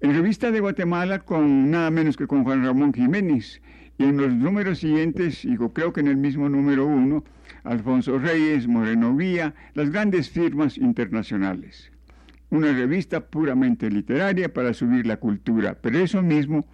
en 0.04 0.12
Revista 0.12 0.50
de 0.50 0.61
Guatemala 0.61 1.20
con 1.20 1.70
nada 1.70 1.90
menos 1.90 2.18
que 2.18 2.26
con 2.26 2.44
Juan 2.44 2.62
Ramón 2.62 2.92
Jiménez 2.92 3.62
y 3.96 4.04
en 4.04 4.18
los 4.18 4.34
números 4.34 4.80
siguientes, 4.80 5.46
y 5.46 5.56
creo 5.56 5.94
que 5.94 6.00
en 6.00 6.08
el 6.08 6.18
mismo 6.18 6.50
número 6.50 6.87
uno, 6.87 7.25
Alfonso 7.62 8.18
Reyes, 8.18 8.68
Moreno 8.68 9.16
Vía, 9.16 9.54
las 9.73 9.88
grandes 9.90 10.28
firmas 10.28 10.76
internacionales. 10.76 11.90
Una 12.50 12.70
revista 12.75 13.20
puramente 13.20 13.88
literaria 13.88 14.52
para 14.52 14.75
subir 14.75 15.06
la 15.06 15.16
cultura, 15.16 15.78
pero 15.80 15.99
eso 15.99 16.23
mismo 16.23 16.66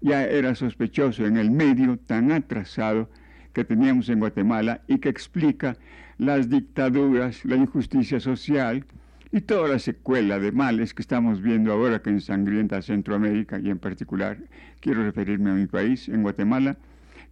ya 0.00 0.24
era 0.24 0.54
sospechoso 0.54 1.26
en 1.26 1.36
el 1.36 1.50
medio 1.50 1.98
tan 1.98 2.32
atrasado 2.32 3.10
que 3.52 3.66
teníamos 3.66 4.08
en 4.08 4.20
Guatemala 4.20 4.80
y 4.86 5.00
que 5.00 5.10
explica 5.10 5.76
las 6.16 6.48
dictaduras, 6.48 7.44
la 7.44 7.56
injusticia 7.56 8.20
social 8.20 8.86
y 9.32 9.40
toda 9.42 9.68
la 9.68 9.78
secuela 9.78 10.38
de 10.38 10.52
males 10.52 10.92
que 10.92 11.02
estamos 11.02 11.40
viendo 11.40 11.72
ahora 11.72 12.02
que 12.02 12.10
ensangrienta 12.10 12.82
Centroamérica 12.82 13.60
y 13.60 13.70
en 13.70 13.78
particular 13.78 14.38
quiero 14.80 15.04
referirme 15.04 15.50
a 15.50 15.54
mi 15.54 15.66
país, 15.66 16.08
en 16.08 16.22
Guatemala, 16.22 16.76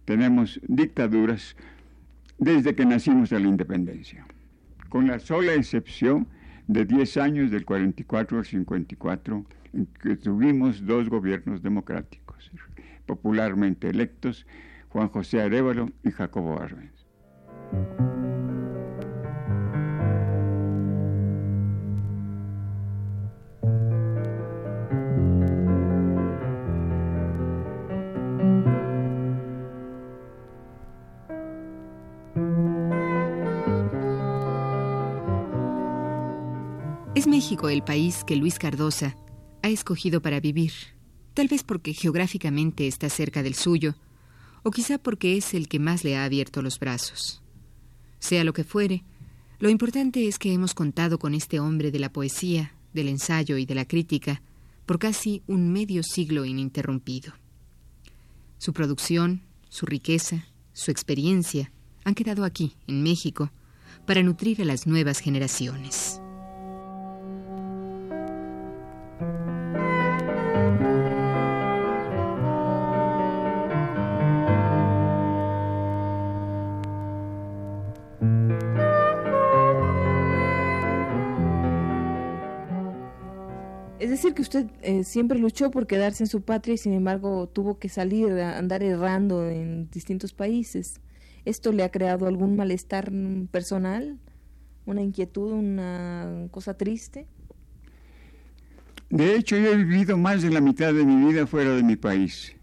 tenemos 0.05 0.59
dictaduras 0.67 1.55
desde 2.37 2.73
que 2.73 2.85
nacimos 2.85 3.29
de 3.29 3.39
la 3.39 3.47
independencia, 3.47 4.25
con 4.87 5.07
la 5.07 5.19
sola 5.19 5.53
excepción 5.53 6.27
de 6.67 6.85
10 6.85 7.17
años, 7.17 7.51
del 7.51 7.65
44 7.65 8.37
al 8.37 8.45
54, 8.45 9.45
en 9.73 9.87
que 10.01 10.15
tuvimos 10.15 10.85
dos 10.85 11.09
gobiernos 11.09 11.61
democráticos, 11.61 12.51
popularmente 13.05 13.89
electos, 13.89 14.45
Juan 14.89 15.09
José 15.09 15.41
Arevalo 15.41 15.91
y 16.03 16.11
Jacobo 16.11 16.59
Arbenz. 16.59 17.05
México 37.39 37.69
el 37.69 37.83
país 37.83 38.25
que 38.25 38.35
Luis 38.35 38.59
Cardosa 38.59 39.15
ha 39.63 39.69
escogido 39.69 40.21
para 40.21 40.41
vivir, 40.41 40.73
tal 41.33 41.47
vez 41.47 41.63
porque 41.63 41.93
geográficamente 41.93 42.85
está 42.85 43.07
cerca 43.07 43.43
del 43.43 43.55
suyo, 43.55 43.95
o 44.61 44.71
quizá 44.71 44.97
porque 44.97 45.37
es 45.37 45.53
el 45.53 45.69
que 45.69 45.79
más 45.79 46.03
le 46.03 46.17
ha 46.17 46.25
abierto 46.25 46.61
los 46.61 46.79
brazos. 46.79 47.41
Sea 48.19 48.43
lo 48.43 48.51
que 48.51 48.65
fuere, 48.65 49.05
lo 49.57 49.69
importante 49.69 50.27
es 50.27 50.37
que 50.37 50.51
hemos 50.51 50.73
contado 50.73 51.17
con 51.17 51.33
este 51.33 51.61
hombre 51.61 51.91
de 51.91 51.99
la 51.99 52.11
poesía, 52.11 52.73
del 52.93 53.07
ensayo 53.07 53.57
y 53.57 53.65
de 53.65 53.75
la 53.75 53.85
crítica 53.85 54.41
por 54.85 54.99
casi 54.99 55.41
un 55.47 55.71
medio 55.71 56.03
siglo 56.03 56.43
ininterrumpido. 56.43 57.31
Su 58.57 58.73
producción, 58.73 59.43
su 59.69 59.85
riqueza, 59.85 60.45
su 60.73 60.91
experiencia 60.91 61.71
han 62.03 62.15
quedado 62.15 62.43
aquí, 62.43 62.75
en 62.85 63.01
México, 63.01 63.49
para 64.05 64.23
nutrir 64.23 64.61
a 64.61 64.65
las 64.65 64.87
nuevas 64.87 65.19
generaciones. 65.19 66.19
Que 84.39 84.43
usted 84.43 84.67
eh, 84.81 85.03
siempre 85.03 85.37
luchó 85.37 85.69
por 85.69 85.85
quedarse 85.85 86.23
en 86.23 86.27
su 86.27 86.43
patria 86.43 86.75
y 86.75 86.77
sin 86.77 86.93
embargo 86.93 87.49
tuvo 87.49 87.77
que 87.77 87.89
salir 87.89 88.31
a 88.31 88.57
andar 88.57 88.83
errando 88.83 89.49
en 89.49 89.89
distintos 89.89 90.31
países. 90.31 91.01
¿Esto 91.43 91.73
le 91.73 91.83
ha 91.83 91.91
creado 91.91 92.25
algún 92.25 92.55
malestar 92.55 93.11
personal? 93.51 94.17
¿Una 94.85 95.01
inquietud? 95.01 95.51
¿Una 95.51 96.47
cosa 96.51 96.73
triste? 96.75 97.27
De 99.09 99.35
hecho, 99.35 99.57
yo 99.57 99.73
he 99.73 99.75
vivido 99.75 100.17
más 100.17 100.41
de 100.41 100.51
la 100.51 100.61
mitad 100.61 100.93
de 100.93 101.03
mi 101.03 101.29
vida 101.29 101.45
fuera 101.45 101.71
de 101.75 101.83
mi 101.83 101.97
país. 101.97 102.55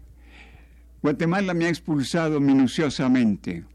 Guatemala 1.03 1.53
me 1.53 1.65
ha 1.65 1.69
expulsado 1.69 2.39
minuciosamente. 2.39 3.65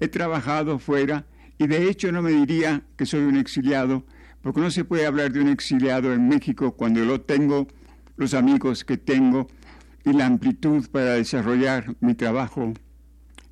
He 0.00 0.08
trabajado 0.08 0.78
fuera 0.78 1.24
y 1.56 1.66
de 1.66 1.88
hecho 1.88 2.12
no 2.12 2.20
me 2.20 2.32
diría 2.32 2.82
que 2.98 3.06
soy 3.06 3.20
un 3.20 3.38
exiliado, 3.38 4.04
porque 4.48 4.62
no 4.62 4.70
se 4.70 4.86
puede 4.86 5.04
hablar 5.04 5.30
de 5.30 5.42
un 5.42 5.48
exiliado 5.48 6.10
en 6.14 6.26
México 6.26 6.72
cuando 6.72 7.04
yo 7.04 7.20
tengo 7.20 7.66
los 8.16 8.32
amigos 8.32 8.82
que 8.82 8.96
tengo 8.96 9.46
y 10.06 10.14
la 10.14 10.24
amplitud 10.24 10.88
para 10.90 11.16
desarrollar 11.16 11.94
mi 12.00 12.14
trabajo 12.14 12.72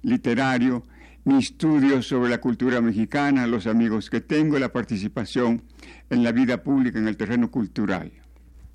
literario, 0.00 0.84
mi 1.24 1.36
estudio 1.36 2.00
sobre 2.00 2.30
la 2.30 2.40
cultura 2.40 2.80
mexicana, 2.80 3.46
los 3.46 3.66
amigos 3.66 4.08
que 4.08 4.22
tengo, 4.22 4.58
la 4.58 4.72
participación 4.72 5.64
en 6.08 6.24
la 6.24 6.32
vida 6.32 6.62
pública 6.62 6.98
en 6.98 7.08
el 7.08 7.18
terreno 7.18 7.50
cultural. 7.50 8.10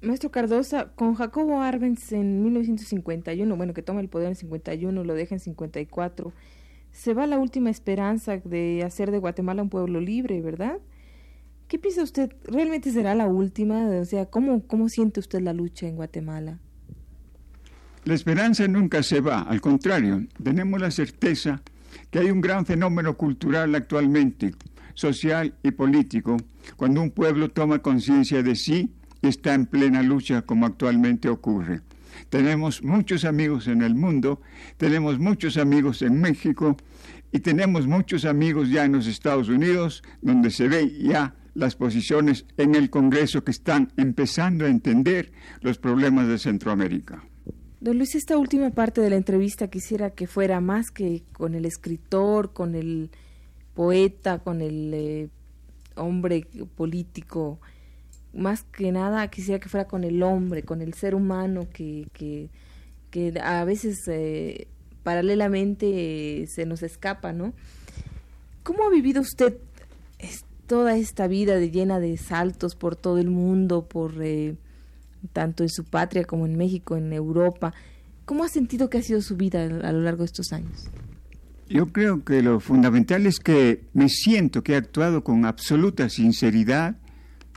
Maestro 0.03 0.29
Cardosa, 0.29 0.91
con 0.93 1.15
Jacobo 1.15 1.59
Arbenz 1.63 2.11
en 2.11 2.43
1951, 2.43 3.57
bueno, 3.57 3.73
que 3.73 3.81
toma 3.81 3.99
el 3.99 4.09
poder 4.09 4.27
en 4.27 4.35
51, 4.35 5.03
lo 5.03 5.15
deja 5.15 5.33
en 5.33 5.39
54, 5.39 6.33
se 6.91 7.15
va 7.15 7.25
la 7.25 7.39
última 7.39 7.71
esperanza 7.71 8.37
de 8.37 8.83
hacer 8.85 9.09
de 9.09 9.17
Guatemala 9.17 9.63
un 9.63 9.69
pueblo 9.69 9.99
libre, 9.99 10.39
¿verdad? 10.41 10.77
¿Qué 11.71 11.79
piensa 11.79 12.03
usted? 12.03 12.29
¿Realmente 12.43 12.91
será 12.91 13.15
la 13.15 13.27
última? 13.27 13.87
O 13.87 14.03
sea, 14.03 14.25
¿cómo, 14.25 14.67
¿cómo 14.67 14.89
siente 14.89 15.21
usted 15.21 15.39
la 15.39 15.53
lucha 15.53 15.87
en 15.87 15.95
Guatemala? 15.95 16.59
La 18.03 18.13
esperanza 18.13 18.67
nunca 18.67 19.01
se 19.03 19.21
va, 19.21 19.43
al 19.43 19.61
contrario, 19.61 20.25
tenemos 20.43 20.81
la 20.81 20.91
certeza 20.91 21.61
que 22.09 22.19
hay 22.19 22.29
un 22.29 22.41
gran 22.41 22.65
fenómeno 22.65 23.15
cultural 23.15 23.73
actualmente, 23.73 24.53
social 24.95 25.53
y 25.63 25.71
político, 25.71 26.35
cuando 26.75 27.01
un 27.01 27.11
pueblo 27.11 27.47
toma 27.47 27.79
conciencia 27.79 28.43
de 28.43 28.57
sí 28.57 28.91
y 29.21 29.29
está 29.29 29.53
en 29.53 29.65
plena 29.65 30.03
lucha 30.03 30.41
como 30.41 30.65
actualmente 30.65 31.29
ocurre. 31.29 31.79
Tenemos 32.29 32.83
muchos 32.83 33.23
amigos 33.23 33.69
en 33.69 33.81
el 33.81 33.95
mundo, 33.95 34.41
tenemos 34.75 35.19
muchos 35.19 35.55
amigos 35.55 36.01
en 36.01 36.19
México 36.19 36.75
y 37.31 37.39
tenemos 37.39 37.87
muchos 37.87 38.25
amigos 38.25 38.69
ya 38.69 38.83
en 38.83 38.91
los 38.91 39.07
Estados 39.07 39.47
Unidos, 39.47 40.03
donde 40.21 40.49
se 40.49 40.67
ve 40.67 40.91
ya 40.99 41.33
las 41.53 41.75
posiciones 41.75 42.45
en 42.57 42.75
el 42.75 42.89
Congreso 42.89 43.43
que 43.43 43.51
están 43.51 43.91
empezando 43.97 44.65
a 44.65 44.69
entender 44.69 45.31
los 45.61 45.77
problemas 45.77 46.27
de 46.27 46.37
Centroamérica. 46.37 47.23
Don 47.79 47.97
Luis, 47.97 48.13
esta 48.15 48.37
última 48.37 48.69
parte 48.69 49.01
de 49.01 49.09
la 49.09 49.15
entrevista 49.15 49.67
quisiera 49.67 50.11
que 50.11 50.27
fuera 50.27 50.61
más 50.61 50.91
que 50.91 51.23
con 51.33 51.55
el 51.55 51.65
escritor, 51.65 52.53
con 52.53 52.75
el 52.75 53.09
poeta, 53.73 54.39
con 54.39 54.61
el 54.61 54.93
eh, 54.93 55.29
hombre 55.95 56.45
político, 56.75 57.59
más 58.33 58.63
que 58.63 58.91
nada 58.91 59.27
quisiera 59.29 59.59
que 59.59 59.67
fuera 59.67 59.87
con 59.87 60.03
el 60.03 60.21
hombre, 60.23 60.63
con 60.63 60.81
el 60.81 60.93
ser 60.93 61.15
humano 61.15 61.67
que, 61.73 62.07
que, 62.13 62.49
a 63.41 63.65
veces 63.65 64.07
eh, 64.07 64.67
paralelamente 65.03 66.45
se 66.47 66.65
nos 66.65 66.83
escapa, 66.83 67.33
¿no? 67.33 67.53
¿Cómo 68.63 68.85
ha 68.85 68.89
vivido 68.89 69.21
usted 69.21 69.57
toda 70.71 70.95
esta 70.95 71.27
vida 71.27 71.57
de, 71.57 71.69
llena 71.69 71.99
de 71.99 72.15
saltos 72.15 72.75
por 72.75 72.95
todo 72.95 73.17
el 73.17 73.29
mundo, 73.29 73.89
por 73.89 74.13
eh, 74.21 74.55
tanto 75.33 75.63
en 75.63 75.69
su 75.69 75.83
patria 75.83 76.23
como 76.23 76.45
en 76.45 76.55
México, 76.55 76.95
en 76.95 77.11
Europa. 77.11 77.73
¿Cómo 78.23 78.45
ha 78.45 78.47
sentido 78.47 78.89
que 78.89 78.99
ha 78.99 79.01
sido 79.01 79.21
su 79.21 79.35
vida 79.35 79.63
a 79.63 79.91
lo 79.91 79.99
largo 79.99 80.19
de 80.19 80.27
estos 80.27 80.53
años? 80.53 80.89
Yo 81.67 81.87
creo 81.87 82.23
que 82.23 82.41
lo 82.41 82.61
fundamental 82.61 83.25
es 83.27 83.41
que 83.41 83.83
me 83.91 84.07
siento 84.07 84.63
que 84.63 84.71
he 84.71 84.75
actuado 84.77 85.25
con 85.25 85.43
absoluta 85.43 86.07
sinceridad, 86.07 86.95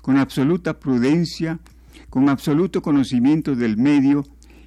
con 0.02 0.16
absoluta 0.16 0.80
prudencia, 0.80 1.60
con 2.10 2.28
absoluto 2.28 2.82
conocimiento 2.82 3.54
del 3.54 3.76
medio 3.76 4.24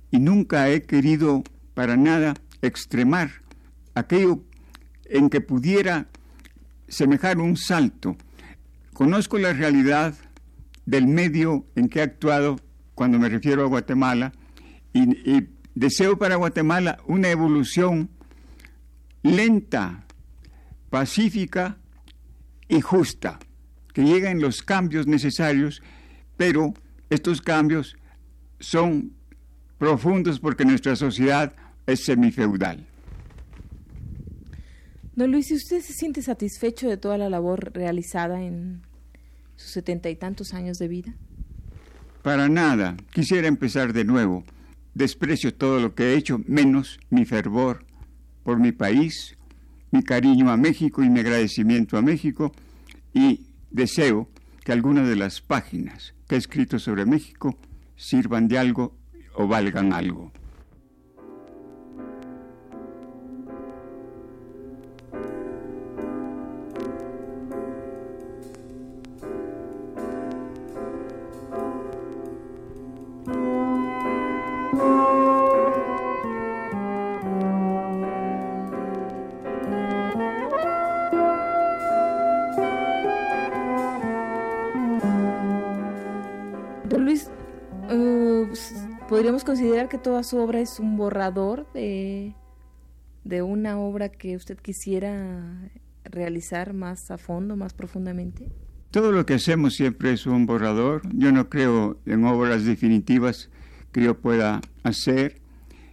y 0.10 0.20
nunca 0.20 0.70
he 0.70 0.84
querido 0.84 1.44
para 1.74 1.98
nada 1.98 2.34
extremar 2.62 3.30
aquello 3.94 4.40
en 5.04 5.30
que 5.30 5.42
pudiera 5.42 6.08
semejar 6.88 7.40
un 7.40 7.58
salto 7.58 8.16
Conozco 8.98 9.38
la 9.38 9.54
realidad 9.54 10.16
del 10.88 11.06
medio 11.06 11.68
en 11.76 11.88
que 11.88 12.00
he 12.00 12.02
actuado 12.02 12.60
cuando 12.96 13.20
me 13.20 13.30
refiero 13.30 13.62
a 13.62 13.68
Guatemala 13.68 14.34
y, 14.92 15.46
deseo 15.76 16.18
para 16.18 16.36
Guatemala 16.36 16.98
una 17.06 17.30
evolución 17.30 18.10
lenta, 19.22 20.04
pacífica 20.90 21.78
y 22.68 22.82
justa, 22.82 23.38
que 23.94 24.02
lleguen 24.02 24.42
los 24.42 24.64
cambios 24.64 25.06
necesarios, 25.06 25.84
pero 26.36 26.74
estos 27.12 27.40
cambios 27.40 27.96
son 28.60 29.14
profundos 29.78 30.40
porque 30.40 30.66
nuestra 30.66 30.96
sociedad 30.96 31.54
es 31.86 32.04
semifeudal. 32.04 32.88
Don 35.16 35.32
Luis, 35.32 35.52
¿usted 35.52 35.82
se 35.82 35.94
siente 35.94 36.24
satisfecho 36.24 36.90
de 36.90 36.98
toda 36.98 37.20
la 37.20 37.30
labor 37.30 37.74
realizada 37.76 38.44
en 38.44 38.87
sus 39.58 39.72
setenta 39.72 40.10
y 40.10 40.16
tantos 40.16 40.54
años 40.54 40.78
de 40.78 40.88
vida? 40.88 41.14
Para 42.22 42.48
nada. 42.48 42.96
Quisiera 43.12 43.48
empezar 43.48 43.92
de 43.92 44.06
nuevo. 44.06 44.44
Desprecio 44.94 45.54
todo 45.54 45.80
lo 45.80 45.94
que 45.94 46.14
he 46.14 46.16
hecho, 46.16 46.40
menos 46.48 47.00
mi 47.10 47.26
fervor 47.26 47.86
por 48.44 48.60
mi 48.60 48.72
país, 48.72 49.38
mi 49.92 50.04
cariño 50.04 50.50
a 50.50 50.58
México 50.58 51.04
y 51.04 51.10
mi 51.10 51.20
agradecimiento 51.20 51.98
a 51.98 52.02
México 52.02 52.54
y 53.14 53.48
deseo 53.72 54.30
que 54.64 54.72
algunas 54.72 55.08
de 55.08 55.16
las 55.16 55.42
páginas 55.42 56.14
que 56.28 56.36
he 56.36 56.38
escrito 56.38 56.80
sobre 56.80 57.06
México 57.06 57.58
sirvan 57.96 58.48
de 58.48 58.58
algo 58.58 58.96
o 59.36 59.48
valgan 59.48 59.94
algo. 59.94 60.32
Podríamos 89.28 89.44
considerar 89.44 89.90
que 89.90 89.98
toda 89.98 90.24
su 90.24 90.38
obra 90.38 90.62
es 90.62 90.80
un 90.80 90.96
borrador 90.96 91.68
de, 91.74 92.34
de 93.26 93.42
una 93.42 93.78
obra 93.78 94.08
que 94.08 94.38
usted 94.38 94.58
quisiera 94.58 95.70
realizar 96.06 96.72
más 96.74 97.12
a 97.12 97.18
fondo, 97.18 97.58
más 97.58 97.74
profundamente. 97.74 98.50
Todo 98.90 99.12
lo 99.12 99.26
que 99.26 99.34
hacemos 99.34 99.76
siempre 99.76 100.14
es 100.14 100.28
un 100.28 100.46
borrador. 100.46 101.02
Yo 101.14 101.34
no 101.34 101.50
creo 101.50 102.00
en 102.06 102.24
obras 102.24 102.64
definitivas 102.64 103.50
que 103.92 104.02
yo 104.02 104.18
pueda 104.18 104.62
hacer. 104.84 105.42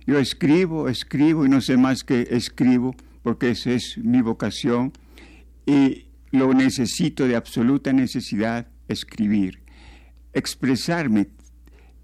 Yo 0.06 0.20
escribo, 0.20 0.88
escribo 0.88 1.44
y 1.44 1.48
no 1.48 1.60
sé 1.60 1.76
más 1.76 2.04
que 2.04 2.28
escribo 2.30 2.94
porque 3.24 3.50
esa 3.50 3.72
es 3.72 3.98
mi 3.98 4.22
vocación 4.22 4.92
y 5.66 6.06
lo 6.30 6.54
necesito 6.54 7.26
de 7.26 7.34
absoluta 7.34 7.92
necesidad 7.92 8.68
escribir, 8.86 9.60
expresarme, 10.34 11.30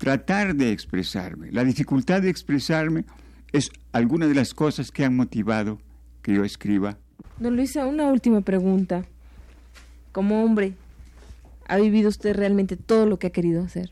tratar 0.00 0.54
de 0.54 0.72
expresarme. 0.72 1.52
La 1.52 1.62
dificultad 1.62 2.22
de 2.22 2.30
expresarme 2.30 3.04
es 3.52 3.70
alguna 3.92 4.26
de 4.26 4.34
las 4.34 4.54
cosas 4.54 4.90
que 4.90 5.04
han 5.04 5.14
motivado 5.14 5.78
que 6.22 6.34
yo 6.34 6.42
escriba. 6.42 6.96
Don 7.38 7.54
Luisa, 7.54 7.84
una 7.84 8.06
última 8.06 8.40
pregunta. 8.40 9.04
Como 10.12 10.42
hombre, 10.42 10.72
¿ha 11.68 11.76
vivido 11.76 12.08
usted 12.08 12.34
realmente 12.34 12.78
todo 12.78 13.04
lo 13.04 13.18
que 13.18 13.26
ha 13.26 13.30
querido 13.30 13.62
hacer? 13.62 13.90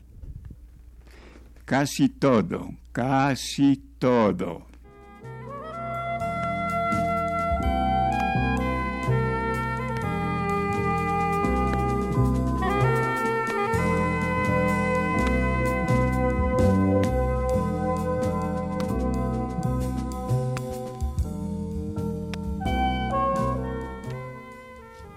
Casi 1.65 2.09
todo, 2.09 2.71
casi 2.91 3.79
todo. 3.99 4.65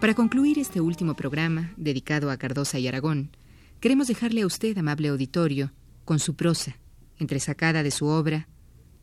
Para 0.03 0.15
concluir 0.15 0.59
este 0.59 0.81
último 0.81 1.15
programa, 1.15 1.73
dedicado 1.77 2.33
a 2.33 2.37
Cardosa 2.37 2.77
y 2.81 2.89
Aragón, 2.89 3.31
queremos 3.79 4.09
dejarle 4.09 4.43
a 4.43 4.47
usted, 4.47 4.77
amable 4.77 5.07
auditorio, 5.07 5.71
con 6.05 6.19
su 6.19 6.35
prosa, 6.35 6.77
entresacada 7.21 7.85
de 7.85 7.93
su 7.93 8.07
obra 8.07 8.49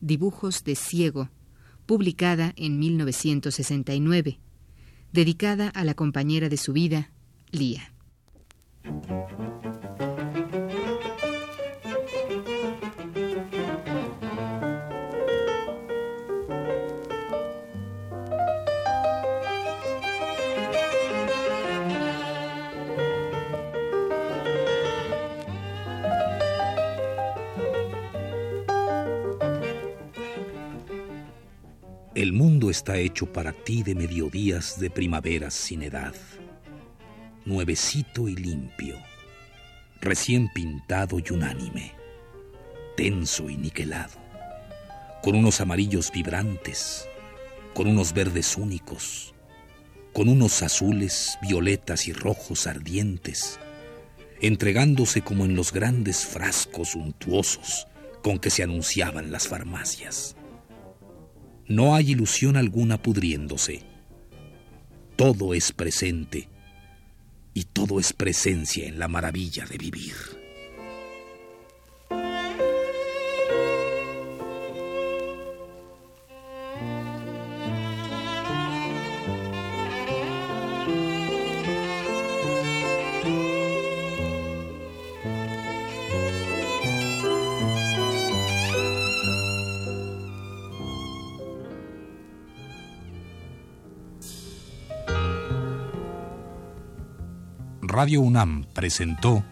Dibujos 0.01 0.65
de 0.65 0.75
Ciego, 0.75 1.29
publicada 1.85 2.51
en 2.57 2.79
1969, 2.79 4.41
dedicada 5.13 5.69
a 5.69 5.85
la 5.85 5.93
compañera 5.93 6.49
de 6.49 6.57
su 6.57 6.73
vida, 6.73 7.11
Lía. 7.49 7.93
El 32.15 32.33
mundo 32.33 32.71
está 32.71 32.97
hecho 32.97 33.31
para 33.31 33.53
ti 33.53 33.83
de 33.83 33.93
mediodías 33.93 34.79
de 34.79 34.89
primaveras 34.89 35.53
sin 35.53 35.83
edad, 35.83 36.15
nuevecito 37.45 38.27
y 38.27 38.35
limpio, 38.35 38.97
recién 40.01 40.49
pintado 40.51 41.19
y 41.19 41.31
unánime, 41.31 41.93
tenso 42.97 43.47
y 43.47 43.57
niquelado, 43.57 44.17
con 45.21 45.35
unos 45.35 45.61
amarillos 45.61 46.11
vibrantes, 46.11 47.07
con 47.75 47.87
unos 47.87 48.11
verdes 48.11 48.57
únicos, 48.57 49.35
con 50.11 50.29
unos 50.29 50.63
azules, 50.63 51.37
violetas 51.43 52.07
y 52.07 52.13
rojos 52.13 52.65
ardientes, 52.65 53.59
entregándose 54.41 55.21
como 55.21 55.45
en 55.45 55.55
los 55.55 55.71
grandes 55.71 56.25
frascos 56.25 56.89
suntuosos 56.89 57.85
con 58.23 58.39
que 58.39 58.49
se 58.49 58.63
anunciaban 58.63 59.31
las 59.31 59.47
farmacias 59.47 60.35
no 61.69 61.95
hay 61.95 62.11
ilusión 62.11 62.57
alguna 62.57 63.01
pudriéndose. 63.01 63.83
Todo 65.15 65.53
es 65.53 65.71
presente 65.71 66.49
y 67.53 67.65
todo 67.65 67.99
es 67.99 68.11
presencia 68.11 68.87
en 68.87 68.97
la 68.97 69.07
maravilla 69.07 69.65
de 69.65 69.77
vivir. 69.77 70.38
Radio 98.01 98.21
UNAM 98.21 98.63
presentó 98.73 99.43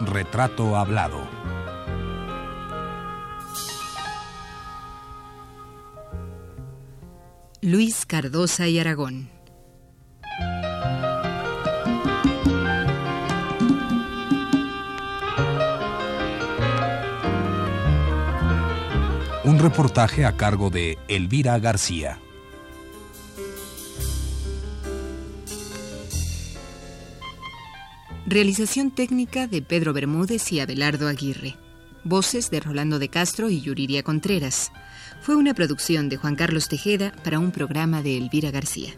Retrato 0.00 0.74
Hablado. 0.74 1.20
Luis 7.62 8.04
Cardosa 8.04 8.66
y 8.66 8.80
Aragón. 8.80 9.37
Reportaje 19.58 20.24
a 20.24 20.36
cargo 20.36 20.70
de 20.70 20.98
Elvira 21.08 21.58
García. 21.58 22.20
Realización 28.24 28.92
técnica 28.92 29.48
de 29.48 29.60
Pedro 29.60 29.92
Bermúdez 29.92 30.52
y 30.52 30.60
Abelardo 30.60 31.08
Aguirre. 31.08 31.56
Voces 32.04 32.50
de 32.50 32.60
Rolando 32.60 33.00
de 33.00 33.08
Castro 33.08 33.50
y 33.50 33.60
Yuriria 33.60 34.04
Contreras. 34.04 34.70
Fue 35.22 35.34
una 35.34 35.54
producción 35.54 36.08
de 36.08 36.18
Juan 36.18 36.36
Carlos 36.36 36.68
Tejeda 36.68 37.12
para 37.24 37.40
un 37.40 37.50
programa 37.50 38.00
de 38.00 38.16
Elvira 38.16 38.52
García. 38.52 38.94